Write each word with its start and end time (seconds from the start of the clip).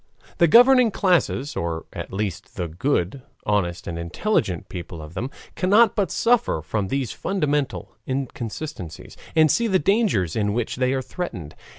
The 0.39 0.47
governing 0.47 0.89
classes, 0.89 1.55
or 1.55 1.85
at 1.93 2.11
least 2.11 2.55
the 2.55 2.67
good, 2.67 3.21
honest, 3.45 3.85
and 3.85 3.99
intelligent 3.99 4.67
people 4.67 4.99
of 4.99 5.13
them, 5.13 5.29
cannot 5.55 5.93
but 5.95 6.09
suffer 6.09 6.63
from 6.63 6.87
these 6.87 7.11
fundamental 7.11 7.95
inconsistencies, 8.07 9.15
and 9.35 9.51
see 9.51 9.67
the 9.67 9.77
dangers 9.77 10.35
with 10.35 10.47
which 10.47 10.77
they 10.77 10.93
are 10.93 11.03
threatened. 11.03 11.53